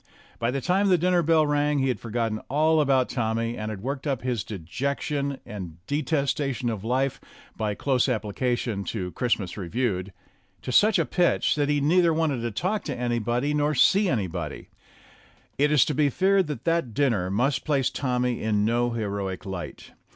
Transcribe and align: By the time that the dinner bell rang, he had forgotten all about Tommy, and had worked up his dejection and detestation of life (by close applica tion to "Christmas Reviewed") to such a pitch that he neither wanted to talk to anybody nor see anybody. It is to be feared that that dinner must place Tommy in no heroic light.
By 0.39 0.49
the 0.49 0.61
time 0.61 0.87
that 0.87 0.93
the 0.93 0.97
dinner 0.97 1.21
bell 1.21 1.45
rang, 1.45 1.77
he 1.77 1.89
had 1.89 1.99
forgotten 1.99 2.39
all 2.49 2.81
about 2.81 3.07
Tommy, 3.07 3.55
and 3.55 3.69
had 3.69 3.83
worked 3.83 4.07
up 4.07 4.23
his 4.23 4.43
dejection 4.43 5.37
and 5.45 5.77
detestation 5.85 6.71
of 6.71 6.83
life 6.83 7.21
(by 7.55 7.75
close 7.75 8.07
applica 8.07 8.57
tion 8.57 8.83
to 8.85 9.11
"Christmas 9.11 9.57
Reviewed") 9.57 10.11
to 10.63 10.71
such 10.71 10.97
a 10.97 11.05
pitch 11.05 11.53
that 11.53 11.69
he 11.69 11.79
neither 11.81 12.15
wanted 12.15 12.41
to 12.41 12.49
talk 12.49 12.83
to 12.85 12.97
anybody 12.97 13.53
nor 13.53 13.75
see 13.75 14.09
anybody. 14.09 14.69
It 15.59 15.71
is 15.71 15.85
to 15.85 15.93
be 15.93 16.09
feared 16.09 16.47
that 16.47 16.63
that 16.63 16.95
dinner 16.95 17.29
must 17.29 17.63
place 17.63 17.91
Tommy 17.91 18.41
in 18.41 18.65
no 18.65 18.89
heroic 18.89 19.45
light. 19.45 19.91